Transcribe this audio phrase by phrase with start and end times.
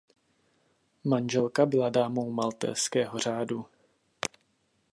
[1.03, 3.65] Manželka byla dámou Maltézského řádu.